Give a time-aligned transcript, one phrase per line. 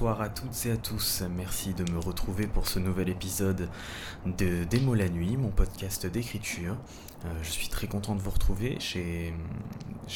[0.00, 1.22] bonsoir à toutes et à tous.
[1.36, 3.68] Merci de me retrouver pour ce nouvel épisode
[4.24, 6.74] de Démo la nuit, mon podcast d'écriture.
[7.26, 8.78] Euh, je suis très content de vous retrouver.
[8.80, 9.34] J'ai,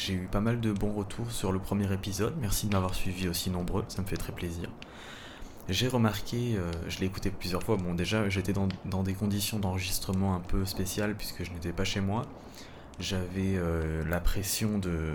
[0.09, 2.33] eu pas mal de bons retours sur le premier épisode.
[2.41, 4.71] Merci de m'avoir suivi aussi nombreux, ça me fait très plaisir.
[5.69, 10.33] J'ai remarqué, euh, je l'ai écouté plusieurs fois, bon déjà j'étais dans, des conditions d'enregistrement
[10.33, 12.23] un peu spéciales puisque je n'étais pas chez moi.
[12.99, 15.13] J'avais euh, la pression de,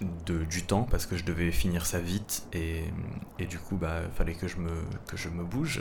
[0.00, 2.84] de, du temps parce que je devais finir ça vite et,
[3.38, 5.80] et du coup bah fallait que je me, bouge.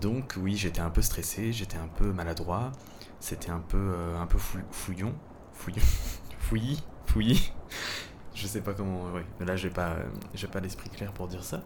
[0.00, 2.72] Donc oui j'étais un peu stressé, j'étais un peu maladroit,
[3.20, 5.14] c'était un peu, euh, un peu fouillon,
[5.52, 5.82] fouillon,
[6.38, 7.52] fouillis, fouillis.
[8.34, 9.96] je sais pas comment, ouais, là j'ai pas,
[10.52, 11.62] pas l'esprit clair pour dire ça.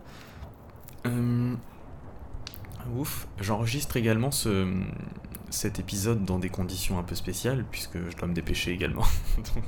[1.06, 1.54] Euh,
[2.94, 4.82] ouf, j'enregistre également ce,
[5.50, 9.04] cet épisode dans des conditions un peu spéciales puisque je dois me dépêcher également.
[9.54, 9.64] Donc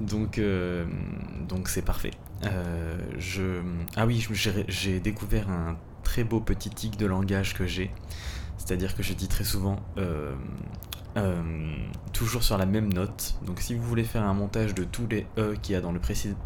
[0.00, 0.86] donc, euh,
[1.48, 2.10] donc c'est parfait.
[2.44, 2.98] Euh.
[3.96, 4.26] Ah oui,
[4.68, 7.90] j'ai découvert un très beau petit tic de langage que j'ai.
[8.58, 10.34] C'est-à-dire que je dis très souvent euh,
[12.12, 13.36] toujours sur la même note.
[13.46, 15.92] Donc si vous voulez faire un montage de tous les E qu'il y a dans
[15.92, 16.00] le,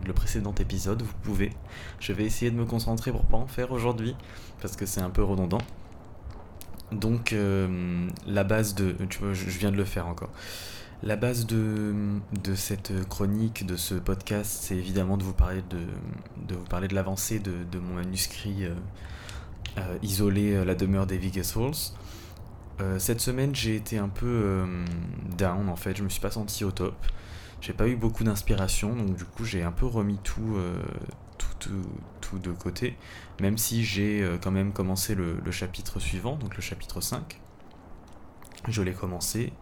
[0.07, 1.53] le, précédent épisode, vous pouvez.
[2.01, 4.15] Je vais essayer de me concentrer pour pas en faire aujourd'hui,
[4.61, 5.61] parce que c'est un peu redondant.
[6.93, 7.35] Donc
[8.27, 8.95] la base de...
[9.09, 10.31] Tu vois, je viens de le faire encore.
[11.05, 11.95] La base de,
[12.57, 18.65] cette chronique, de ce podcast, c'est évidemment de vous parler de, l'avancée de, mon manuscrit
[18.65, 18.75] euh,
[19.79, 22.99] euh, isolé euh, La demeure des Vegas Halls.
[22.99, 24.67] cette semaine, j'ai été un peu
[25.37, 26.97] down en fait, je me suis pas senti au top.
[27.61, 30.57] J'ai pas eu beaucoup d'inspiration, donc du coup, j'ai un peu remis tout,
[31.39, 31.81] tout,
[32.37, 32.97] de côté,
[33.41, 37.41] même si j'ai quand même commencé le, chapitre suivant, donc le chapitre 5.
[38.69, 39.53] Je l'ai commencé,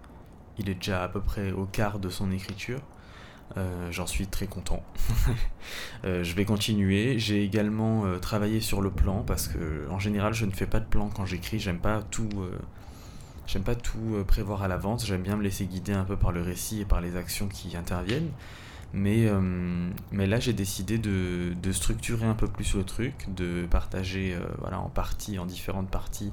[0.59, 2.81] il est déjà à peu près au quart de son écriture.
[3.57, 4.83] Euh, j'en suis très content.
[6.05, 7.19] Euh, je vais continuer.
[7.19, 10.79] J'ai également euh, travaillé sur le plan parce que en général je ne fais pas
[10.79, 11.59] de plan quand j'écris.
[11.59, 12.29] J'aime pas tout.
[13.47, 15.05] J'aime pas tout prévoir à l'avance.
[15.05, 17.77] J'aime bien me laisser guider un peu par le récit et par les actions qui
[17.77, 18.31] interviennent.
[18.93, 19.29] Mais,
[20.11, 24.81] mais là j'ai décidé de, de, structurer un peu plus le truc, de partager voilà,
[24.81, 26.33] en partie, en différentes parties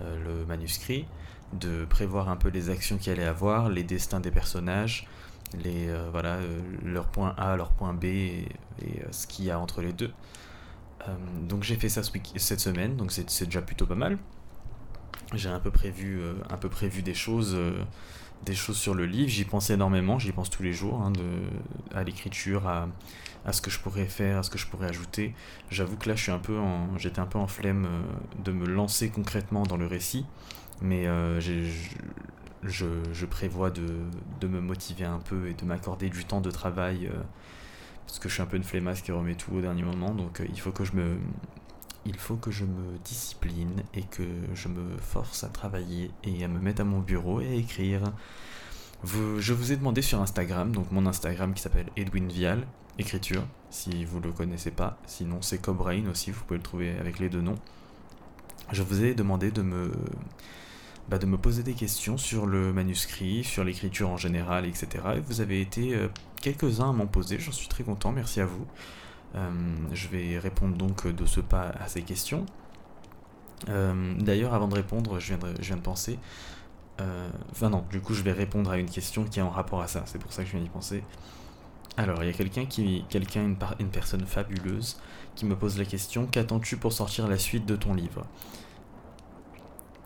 [0.00, 1.06] le manuscrit
[1.52, 5.08] de prévoir un peu les actions qu'il allait avoir, les destins des personnages,
[5.62, 8.48] les, euh, voilà, euh, leur point A, leur point B et,
[8.82, 10.12] euh, ce qu'il y a entre les deux.
[11.48, 12.02] donc j'ai fait ça
[12.36, 14.18] cette semaine, donc c'est déjà plutôt pas mal.
[15.34, 17.56] J'ai un un peu prévu des choses,
[18.44, 19.28] des choses sur le livre.
[19.28, 22.88] J'y pense énormément, j'y pense tous les jours, hein, de, à l'écriture, à,
[23.52, 25.34] ce que je pourrais faire, à ce que je pourrais ajouter.
[25.70, 26.58] J'avoue que là, je suis un peu
[26.96, 27.88] j'étais un peu en flemme
[28.44, 30.26] de me lancer concrètement dans le récit.
[30.82, 36.50] Mais euh, je, prévois de, me motiver un peu et de m'accorder du temps de
[36.50, 37.16] travail euh,
[38.06, 40.12] parce que je suis un peu une flemmasse qui remet tout au dernier moment.
[40.12, 41.16] Donc euh, il faut que je me
[42.06, 44.22] il faut que je me discipline et que
[44.54, 48.02] je me force à travailler et à me mettre à mon bureau et à écrire.
[49.04, 52.66] je vous ai demandé sur Instagram, donc mon Instagram qui s'appelle Edwin Vial,
[52.98, 54.98] écriture, si vous le connaissez pas.
[55.06, 57.58] Sinon c'est Cobrain aussi, vous pouvez le trouver avec les deux noms.
[58.72, 59.92] Je vous ai demandé de me
[61.08, 64.88] bah, de me poser des questions sur le manuscrit, sur l'écriture en général, etc.
[65.16, 66.08] Et vous avez été euh,
[66.42, 68.66] quelques-uns à m'en poser, j'en suis très content, merci à vous.
[69.34, 69.50] Euh,
[69.92, 72.46] je vais répondre donc de ce pas à ces questions.
[73.68, 76.18] Euh, d'ailleurs, avant de répondre, je viens de, penser.
[77.50, 79.88] Enfin non, du coup, je vais répondre à une question qui est en rapport à
[79.88, 80.02] ça.
[80.06, 81.02] C'est pour ça que je viens d'y penser.
[81.98, 84.98] Alors, il y a quelqu'un qui, quelqu'un, une, personne fabuleuse,
[85.34, 88.26] qui me pose la question qu'attends-tu pour sortir la suite de ton livre?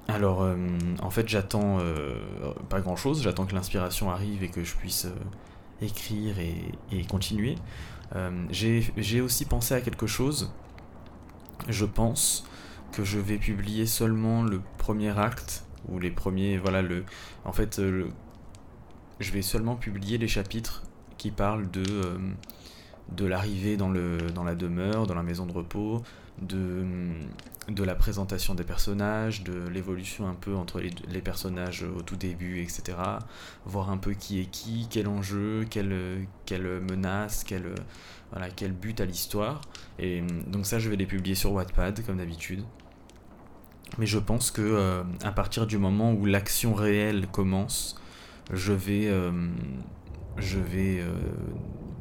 [0.07, 0.57] Alors, euh,
[1.03, 2.15] en fait, j'attends euh,
[2.69, 3.23] pas grand chose.
[3.23, 5.15] J'attends que l'inspiration arrive et que je puisse euh,
[5.83, 7.57] écrire et, continuer.
[8.51, 10.53] J'ai aussi pensé à quelque chose.
[11.69, 12.45] Je pense
[12.93, 16.59] que je vais publier seulement le premier acte ou les premiers.
[16.59, 17.05] Voilà, le.
[17.45, 17.81] En fait,
[19.21, 20.83] je vais seulement publier les chapitres
[21.19, 21.85] qui parlent de
[23.17, 26.03] de l'arrivée dans, dans la demeure, dans la maison de repos,
[26.41, 26.85] de,
[27.69, 32.61] de la présentation des personnages, de l'évolution un peu entre les, personnages au tout début,
[32.61, 32.99] etc.
[33.65, 35.89] Voir un peu qui est qui, quel enjeu, quelle,
[36.81, 39.61] menace, quel, but à l'histoire.
[39.99, 42.65] Et donc ça, je vais les publier sur Wattpad, comme d'habitude.
[43.99, 48.01] Mais je pense que euh, à partir du moment où l'action réelle commence,
[48.53, 49.11] je vais,
[50.37, 51.13] vais euh,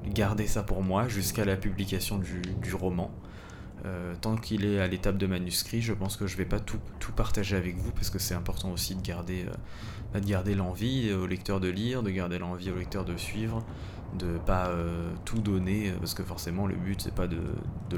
[0.08, 3.12] garder ça pour moi jusqu'à la publication du, roman.
[4.22, 6.80] Tant qu'il est à l'étape de manuscrit, je pense que je vais pas tout,
[7.16, 9.46] partager avec vous parce que c'est important aussi de garder,
[10.14, 13.66] bah, de garder l'envie au lecteur de lire, de garder l'envie au lecteur de suivre,
[14.18, 14.72] de pas
[15.26, 17.40] tout donner parce que forcément le but c'est pas de,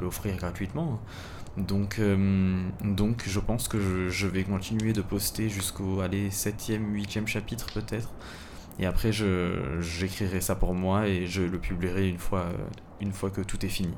[0.00, 1.00] l'offrir gratuitement.
[1.56, 8.10] Donc, je pense que je, vais continuer de poster jusqu'au 7e, 8e chapitre peut-être.
[8.78, 13.68] Et après, j'écrirai ça pour moi et je le publierai une fois que tout est
[13.68, 13.94] fini.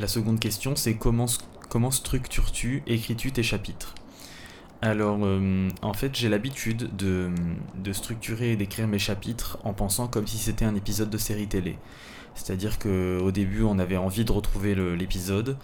[0.00, 1.26] La seconde question, c'est comment,
[1.90, 3.94] structures-tu, écris-tu tes chapitres?
[4.80, 7.30] Alors, euh, en fait, j'ai l'habitude de,
[7.74, 11.48] de, structurer et d'écrire mes chapitres en pensant comme si c'était un épisode de série
[11.48, 11.78] télé.
[12.36, 15.56] C'est-à-dire qu'au début, on avait envie de retrouver l'épisode,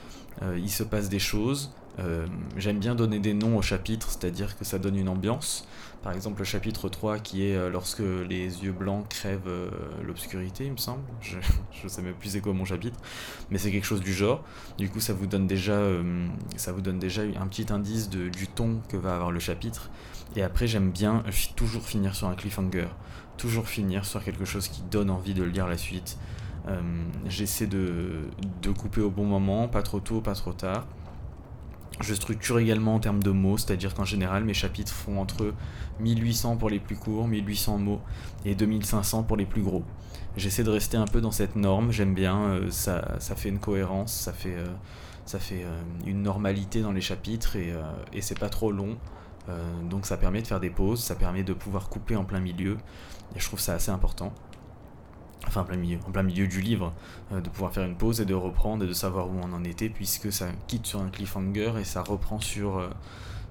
[0.42, 2.26] euh, il se passe des choses, euh,
[2.56, 5.66] j'aime bien donner des noms aux chapitres, c'est-à-dire que ça donne une ambiance.
[6.02, 9.70] Par exemple, le chapitre 3 qui est euh, lorsque les yeux blancs crèvent euh,
[10.02, 11.02] l'obscurité, il me semble.
[11.20, 11.36] Je,
[11.84, 12.98] ne sais même plus c'est quoi mon chapitre,
[13.50, 14.42] mais c'est quelque chose du genre.
[14.76, 15.80] Du coup, ça vous donne déjà,
[16.56, 19.90] ça vous donne déjà un petit indice du ton que va avoir le chapitre.
[20.36, 21.22] Et après, j'aime bien
[21.56, 22.88] toujours finir sur un cliffhanger,
[23.36, 26.18] toujours finir sur quelque chose qui donne envie de lire la suite.
[27.26, 28.26] J'essaie de
[28.76, 30.86] couper au bon moment, pas trop tôt, pas trop tard.
[32.00, 35.54] Je structure également en termes de mots, c'est-à-dire qu'en général mes chapitres font entre
[36.00, 38.00] 1800 pour les plus courts, 1800 mots
[38.44, 39.84] et 2500 pour les plus gros.
[40.36, 43.60] J'essaie de rester un peu dans cette norme, j'aime bien, euh, ça, ça, fait une
[43.60, 44.66] cohérence, ça fait, euh,
[45.52, 48.96] euh, une normalité dans les chapitres et c'est pas trop long.
[49.88, 52.76] donc ça permet de faire des pauses, ça permet de pouvoir couper en plein milieu
[53.36, 54.32] et je trouve ça assez important
[55.46, 55.64] enfin en
[56.10, 56.92] plein milieu, du livre,
[57.32, 59.64] euh, de pouvoir faire une pause et de reprendre et de savoir où on en
[59.64, 62.88] était, puisque ça quitte sur un cliffhanger et ça reprend sur, euh,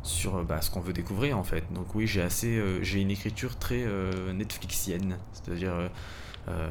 [0.03, 1.63] sur euh, bah, ce qu'on veut découvrir en fait.
[1.73, 3.85] Donc oui, j'ai assez, j'ai une écriture très
[4.33, 5.73] Netflixienne, c'est-à-dire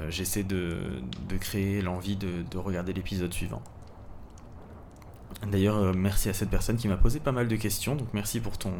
[0.08, 3.62] j'essaie de, de, créer l'envie de, de, regarder l'épisode suivant.
[5.46, 8.58] D'ailleurs, merci à cette personne qui m'a posé pas mal de questions, donc merci pour
[8.58, 8.72] ton,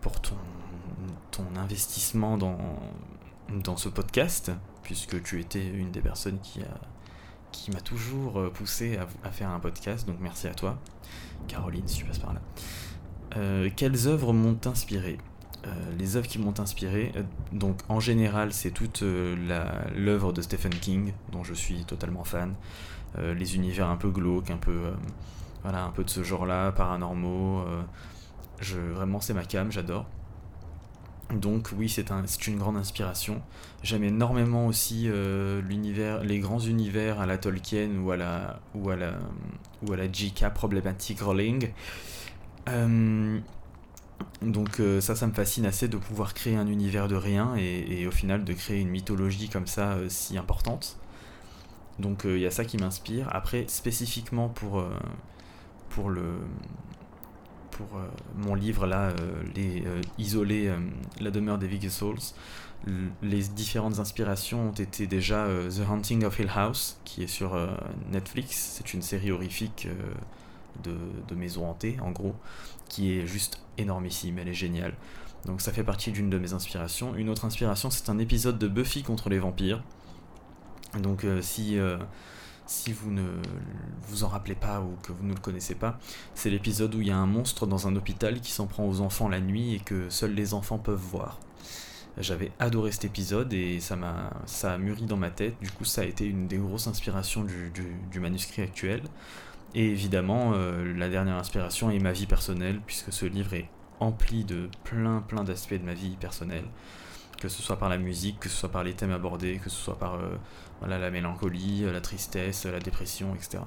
[0.00, 0.34] pour ton,
[1.30, 2.58] ton investissement dans,
[3.64, 4.50] dans ce podcast
[4.88, 6.60] puisque tu étais une des personnes qui
[7.70, 10.78] m'a toujours euh, poussé à, faire un podcast, donc merci à toi,
[11.46, 12.40] Caroline, si tu passes par là.
[13.36, 15.18] Euh, quelles œuvres m'ont inspiré?
[15.66, 17.12] Euh, Les œuvres qui m'ont inspiré,
[17.52, 22.54] donc en général, c'est toute l'œuvre de Stephen King, dont je suis totalement fan.
[23.18, 24.94] les univers un peu glauques, un peu,
[25.64, 27.62] voilà, un peu de ce genre-là, paranormaux.
[28.60, 30.06] je, vraiment, c'est ma cam, j'adore.
[31.32, 33.42] Donc oui, c'est un, une grande inspiration.
[33.82, 35.60] J'aime énormément aussi euh,
[36.24, 39.12] les grands univers à la Tolkien ou à la ou à la
[39.82, 41.70] ou à la JK Problematic Rolling.
[42.68, 43.38] Euh,
[44.40, 48.06] donc euh, ça, ça me fascine assez de pouvoir créer un univers de rien et,
[48.06, 50.98] au final de créer une mythologie comme ça si importante.
[51.98, 53.28] Donc il y a ça qui m'inspire.
[53.32, 54.80] Après, spécifiquement pour
[56.08, 56.38] le
[57.78, 60.74] pour euh, mon livre là, euh, les euh, isoler
[61.20, 62.18] la demeure des Vicky Souls.
[63.22, 67.58] Les différentes inspirations ont été déjà The Haunting of Hill House, qui est sur
[68.12, 68.76] Netflix.
[68.76, 69.88] C'est une série horrifique
[70.84, 70.94] de,
[71.26, 72.36] de maisons hantées, en gros,
[72.88, 74.94] qui est juste énormissime, elle est géniale.
[75.44, 77.16] Donc ça fait partie d'une de mes inspirations.
[77.16, 79.82] Une autre inspiration, c'est un épisode de Buffy contre les vampires.
[81.02, 81.78] Donc si
[82.68, 83.24] si vous ne
[84.08, 85.98] vous en rappelez pas ou que vous ne le connaissez pas,
[86.34, 89.00] c'est l'épisode où il y a un monstre dans un hôpital qui s'en prend aux
[89.00, 91.40] enfants la nuit et que seuls les enfants peuvent voir.
[92.18, 94.30] J'avais adoré cet épisode et ça m'a
[94.64, 95.54] a mûri dans ma tête.
[95.60, 99.02] Du coup, ça a été une des grosses inspirations du, manuscrit actuel.
[99.74, 103.68] Et évidemment, euh, la dernière inspiration est ma vie personnelle, puisque ce livre est
[104.00, 106.64] empli de plein plein d'aspects de ma vie personnelle
[107.40, 109.76] que ce soit par la musique, que ce soit par les thèmes abordés, que ce
[109.76, 110.36] soit par euh,
[110.86, 113.58] la mélancolie, euh, la tristesse, la dépression, etc.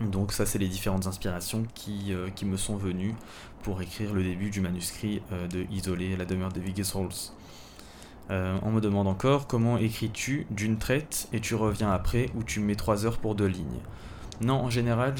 [0.00, 3.14] Donc ça, c'est les différentes inspirations qui, euh, me sont venues
[3.62, 5.20] pour écrire le début du manuscrit
[5.52, 7.10] de Isoler la demeure des Viggy Souls.
[8.30, 12.76] on me demande encore comment écris-tu d'une traite et tu reviens après ou tu mets
[12.76, 13.80] 3 heures pour deux lignes?
[14.40, 15.14] Non, en général,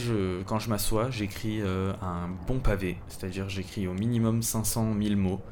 [0.46, 5.42] quand je m'assois, j'écris un bon pavé, c'est-à-dire j'écris au minimum 500 000 mots.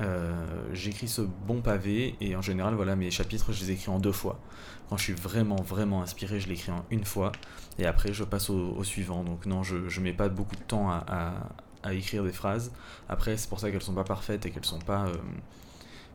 [0.00, 3.98] Euh, j'écris ce bon pavé et en général voilà mes chapitres je les écris en
[3.98, 4.40] deux fois.
[4.88, 7.30] Quand je suis vraiment vraiment inspiré je l'écris en une fois
[7.78, 9.22] et après je passe au, suivant.
[9.22, 11.34] Donc non je, mets pas beaucoup de temps à,
[11.82, 12.72] à, écrire des phrases.
[13.08, 15.14] Après c'est pour ça qu'elles sont pas parfaites et qu'elles sont pas euh,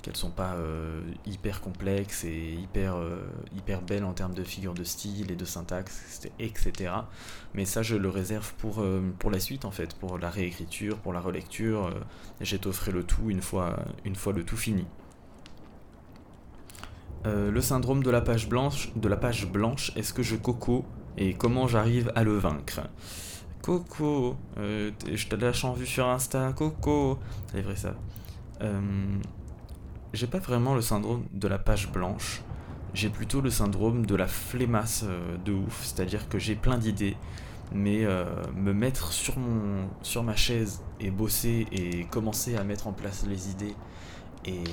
[0.01, 3.19] qu'elles sont pas euh, hyper complexes et hyper, euh,
[3.55, 6.93] hyper belles en termes de figure de style et de syntaxe, etc.
[7.53, 10.97] Mais ça, je le réserve pour, euh, pour la suite, en fait, pour la réécriture,
[10.97, 11.93] pour la relecture.
[12.41, 14.85] J'étofferai le tout une fois, une fois le tout fini.
[17.25, 20.85] le syndrome de la page blanche, de la page blanche, est-ce que je coco
[21.17, 22.81] et comment j'arrive à le vaincre?
[23.61, 27.19] Coco, je te lâche en vue sur Insta, Coco,
[27.51, 27.93] c'est vrai ça.
[30.11, 32.41] J'ai pas vraiment le syndrome de la page blanche,
[32.95, 37.15] j'ai plutôt le syndrome de la flémasse euh, de ouf, c'est-à-dire que j'ai plein d'idées,
[37.73, 38.25] mais euh,
[38.55, 43.23] me mettre sur, mon, sur ma chaise et bosser et commencer à mettre en place
[43.27, 43.75] les idées
[44.45, 44.63] et,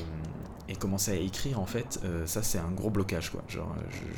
[0.79, 3.43] commencer à écrire en fait, euh, ça c'est un gros blocage quoi.
[3.49, 3.75] Genre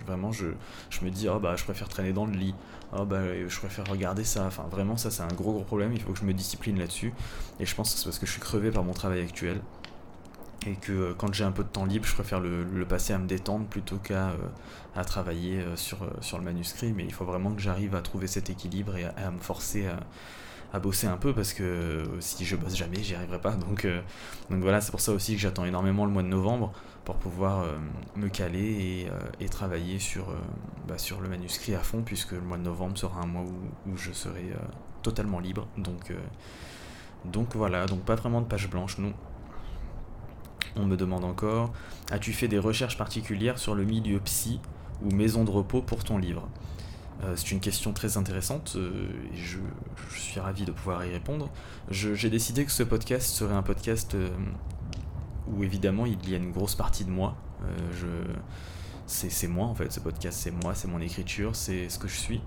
[0.07, 0.47] vraiment je,
[0.91, 2.55] je, me dis oh bah je préfère traîner dans le lit,
[2.97, 6.01] oh bah je préfère regarder ça, enfin vraiment ça c'est un gros gros problème, il
[6.01, 7.13] faut que je me discipline là-dessus.
[7.61, 9.61] Et je pense que c'est parce que je suis crevé par mon travail actuel
[10.69, 13.19] et que euh, quand j'ai un peu de temps libre, je préfère le, passer à
[13.19, 14.37] me détendre plutôt qu'à euh,
[14.95, 16.93] à travailler euh, sur, sur le manuscrit.
[16.93, 19.87] Mais il faut vraiment que j'arrive à trouver cet équilibre et à, me forcer
[20.73, 23.53] à, bosser un peu parce que si je bosse jamais, j'y arriverai pas.
[23.53, 23.87] Donc,
[24.51, 26.73] donc voilà, c'est pour ça aussi que j'attends énormément le mois de novembre
[27.05, 27.65] pour pouvoir
[28.17, 29.09] me caler
[29.41, 30.27] et, et travailler sur,
[30.87, 33.91] bah, sur le manuscrit à fond, puisque le mois de novembre sera un mois où,
[33.91, 34.53] où je serai
[35.03, 35.67] totalement libre.
[35.79, 36.13] Donc,
[37.25, 39.15] donc voilà, donc pas vraiment de page blanche, non.
[40.77, 41.73] On me demande encore
[42.11, 44.61] As-tu fait des recherches particulières sur le milieu psy
[45.03, 46.49] ou maison de repos pour ton livre
[47.25, 49.59] euh, c'est une question très intéressante euh, et je,
[50.17, 51.51] suis ravi de pouvoir y répondre.
[51.91, 54.29] J'ai décidé que ce podcast serait un podcast euh,
[55.49, 57.37] où évidemment il y a une grosse partie de moi.
[59.09, 62.17] C'est moi en fait, ce podcast c'est moi, c'est mon écriture, c'est ce que je
[62.17, 62.41] suis.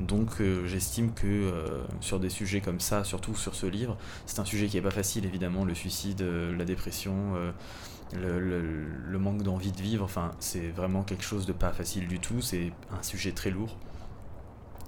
[0.00, 3.96] Donc euh, j'estime que euh, sur des sujets comme ça, surtout sur ce livre,
[4.26, 7.34] c'est un sujet qui n'est pas facile évidemment, le suicide, euh, la dépression,
[8.14, 12.40] le, manque d'envie de vivre, enfin c'est vraiment quelque chose de pas facile du tout,
[12.40, 13.76] c'est un sujet très lourd.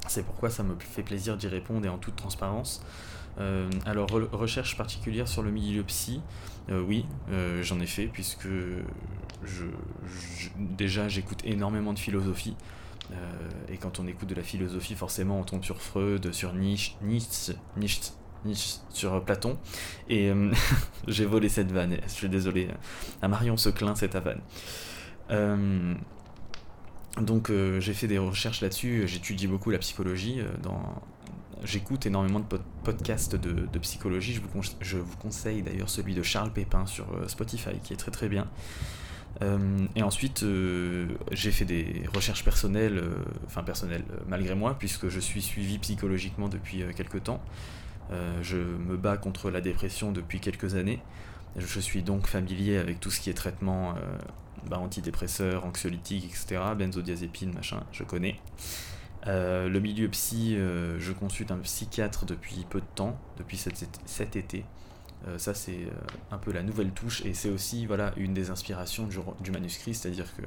[0.07, 2.83] C'est pourquoi ça me fait plaisir d'y répondre et en toute transparence.
[3.87, 6.21] Alors recherche particulière sur le milieu psy,
[6.69, 7.07] oui,
[7.63, 8.49] j'en ai fait puisque
[10.57, 12.57] déjà j'écoute énormément de philosophie.
[13.13, 16.95] Euh, et quand on écoute de la philosophie, forcément, on tombe sur Freud, sur Nietzsche,
[17.03, 18.13] Nietzsche, Nietzsche,
[18.45, 19.59] Nietzsche sur Platon.
[20.09, 20.53] Et euh,
[21.09, 22.69] j'ai volé cette vanne, je suis désolé.
[23.23, 24.41] À Marion Seclin, c'est ta vanne.
[25.31, 25.95] Euh,
[27.21, 30.41] donc j'ai fait des recherches là-dessus, j'étudie beaucoup la psychologie.
[30.63, 31.03] dans...
[31.65, 32.47] J'écoute énormément de
[32.85, 34.35] podcasts de, psychologie.
[34.35, 38.11] Je vous, je vous conseille d'ailleurs celui de Charles Pépin sur Spotify, qui est très
[38.11, 38.47] très bien.
[39.43, 43.15] Euh, et ensuite, euh, j'ai fait des recherches personnelles, euh,
[43.47, 47.43] enfin personnelles malgré moi, puisque je suis suivi psychologiquement depuis quelques temps.
[48.43, 51.01] je me bats contre la dépression depuis quelques années.
[51.57, 53.95] Je suis donc familier avec tout ce qui est traitement
[54.69, 58.37] bah, antidépresseur, anxiolytique, etc., benzodiazépine, machin, je connais.
[59.27, 64.65] Le milieu psy, je consulte un psychiatre depuis peu de temps, depuis cet été.
[65.29, 65.91] Euh, ça, c'est euh,
[66.31, 69.07] un peu la nouvelle touche et c'est aussi voilà, une des inspirations
[69.41, 70.43] du, manuscrit, c'est-à-dire que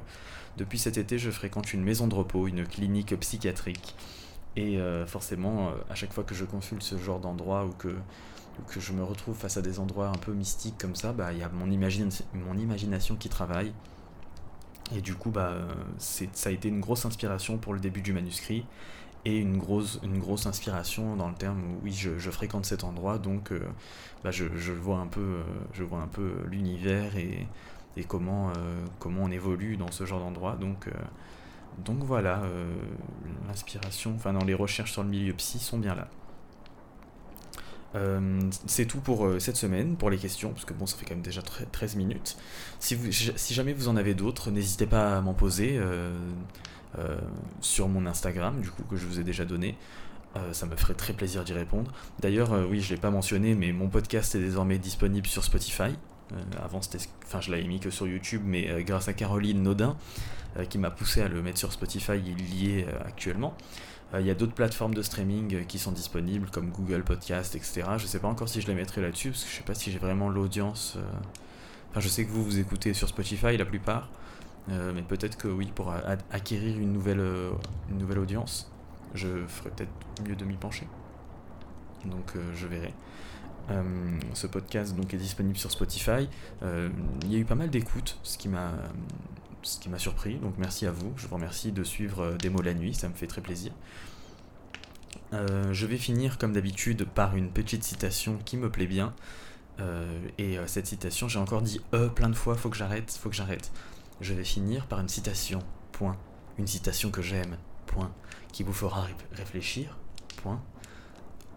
[0.56, 3.94] depuis cet été, je fréquente une maison de repos, une clinique psychiatrique.
[4.56, 7.96] Et euh, forcément, à chaque fois que je consulte ce genre d'endroit ou que,
[8.68, 11.38] que je me retrouve face à des endroits un peu mystiques comme ça, bah, il
[11.38, 13.72] y a mon, mon imagination qui travaille.
[14.94, 15.54] Et du coup, bah,
[15.98, 18.64] ça a été une grosse inspiration pour le début du manuscrit
[19.24, 23.18] et une grosse, une grosse inspiration dans le terme où oui je, fréquente cet endroit.
[23.18, 23.60] Donc euh,
[24.22, 25.38] bah, je, vois un peu
[25.72, 27.46] je vois un peu l'univers et,
[27.96, 28.02] euh,
[28.98, 30.56] comment on évolue dans ce genre d'endroit.
[30.56, 30.92] Donc, euh,
[31.84, 32.42] donc voilà
[33.48, 36.06] l'inspiration enfin dans les recherches sur le milieu psy sont bien là
[38.66, 41.22] c'est tout pour cette semaine, pour les questions, parce que bon, ça fait quand même
[41.22, 42.36] déjà 13 minutes.
[42.80, 42.96] Si,
[43.54, 45.80] jamais vous en avez d'autres, n'hésitez pas à m'en poser.
[46.98, 47.18] Euh,
[47.60, 49.76] sur mon Instagram, du coup, que je vous ai déjà donné.
[50.36, 51.90] Euh, ça me ferait très plaisir d'y répondre.
[52.20, 55.42] D'ailleurs, euh, oui, je ne l'ai pas mentionné, mais mon podcast est désormais disponible sur
[55.42, 55.96] Spotify.
[56.62, 56.80] avant,
[57.24, 59.96] enfin, je l'avais mis que sur YouTube, mais grâce à Caroline Nodin,
[60.68, 63.56] qui m'a poussé à le mettre sur Spotify, il y est actuellement.
[64.16, 67.82] Il y a d'autres plateformes de streaming qui sont disponibles, comme Google Podcast, etc.
[67.96, 69.64] Je ne sais pas encore si je les mettrai là-dessus, parce que je ne sais
[69.64, 70.96] pas si j'ai vraiment l'audience.
[71.90, 74.08] Enfin, je sais que vous vous écoutez sur Spotify la plupart.
[74.70, 75.92] Euh, mais peut-être que oui, pour
[76.30, 77.50] acquérir une nouvelle, euh,
[77.90, 78.70] une nouvelle audience,
[79.14, 79.92] je ferais peut-être
[80.26, 80.88] mieux de m'y pencher.
[82.04, 82.92] Donc euh, je verrai.
[84.34, 86.28] ce podcast donc est disponible sur Spotify.
[86.62, 88.72] il y a eu pas mal d'écoutes, ce qui m'a
[89.64, 90.36] ce qui m'a surpris.
[90.36, 91.12] Donc merci à vous.
[91.16, 93.72] Je vous remercie de suivre des mots la nuit, ça me fait très plaisir.
[95.32, 99.14] je vais finir comme d'habitude par une petite citation qui me plaît bien.
[100.38, 103.36] et cette citation, j'ai encore dit euh plein de fois, faut que j'arrête, faut que
[103.36, 103.72] j'arrête
[104.20, 105.60] je vais finir par une citation,
[105.92, 106.16] point.
[106.58, 107.56] Une citation que j'aime,
[107.86, 108.12] point.
[108.52, 109.98] Qui vous fera réfléchir,
[110.42, 110.62] point.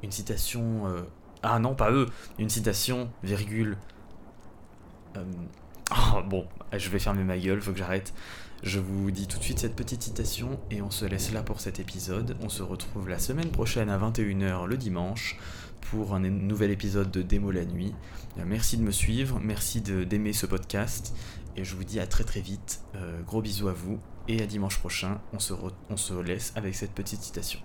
[0.03, 0.87] Une citation...
[0.87, 1.03] Euh,
[1.43, 2.07] ah non, pas eux.
[2.39, 3.77] Une citation, virgule...
[5.91, 8.13] Oh, bon, je vais fermer ma gueule, faut que j'arrête.
[8.63, 11.61] Je vous dis tout de suite cette petite citation et on se laisse là pour
[11.61, 12.35] cet épisode.
[12.41, 15.37] On se retrouve la semaine prochaine à 21h le dimanche
[15.91, 17.93] pour un nouvel épisode de Démo la nuit.
[18.37, 21.15] Euh, merci de me suivre, merci d'aimer ce podcast
[21.55, 22.81] et je vous dis à très très vite.
[22.95, 25.21] Euh, gros bisous à vous et à dimanche prochain.
[25.33, 27.59] On se laisse avec cette petite citation.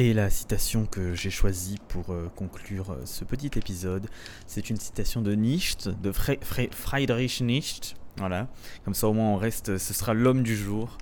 [0.00, 4.06] Et la citation que j'ai choisie pour euh, conclure ce petit épisode,
[4.46, 8.46] c'est une citation de Nietzsche, de Friedrich Nietzsche, voilà,
[8.84, 10.98] comme ça au moins on reste, ce sera l'homme du jour.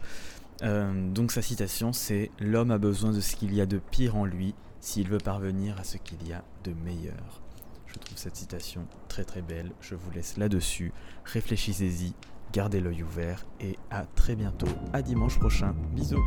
[0.63, 4.17] Euh, donc sa citation c'est L'homme a besoin de ce qu'il y a de pire
[4.17, 7.43] en lui s'il veut parvenir à ce qu'il y a de meilleur.
[7.87, 10.93] Je trouve cette citation très très belle, je vous laisse là-dessus,
[11.27, 12.15] réfléchissez-y,
[12.53, 13.45] gardez l'œil ouvert.
[13.61, 16.25] Et à très bientôt, à dimanche prochain, bisous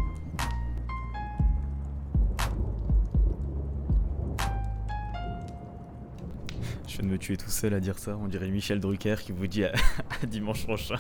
[7.02, 8.18] de me tuer tout seul à dire ça.
[8.18, 9.72] On dirait Michel Drucker qui vous dit à,
[10.28, 10.96] dimanche prochain.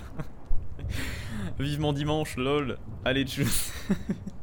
[1.59, 2.77] Vivement dimanche, lol.
[3.05, 3.73] Allez, tchuss.